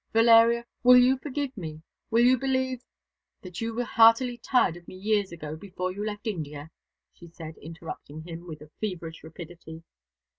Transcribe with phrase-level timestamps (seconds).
[0.13, 2.83] Valeria, will you forgive me will you believe"
[3.43, 6.71] "That you were heartily tired of me ages ago, before you left India,"
[7.13, 9.83] she said, interrupting him with a feverish rapidity.